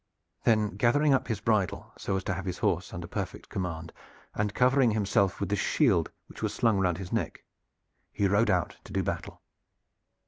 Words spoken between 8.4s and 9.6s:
out to do battle.